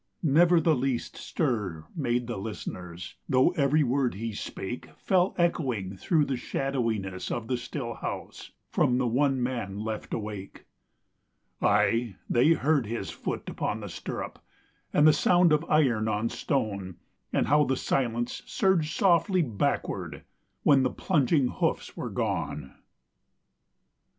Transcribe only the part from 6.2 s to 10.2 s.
the shadowiness of the still house From the one man left